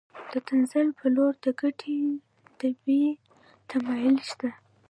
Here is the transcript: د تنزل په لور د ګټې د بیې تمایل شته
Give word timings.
د 0.31 0.33
تنزل 0.47 0.87
په 0.99 1.05
لور 1.15 1.33
د 1.43 1.45
ګټې 1.61 1.99
د 2.59 2.61
بیې 2.83 3.07
تمایل 3.69 4.17
شته 4.29 4.49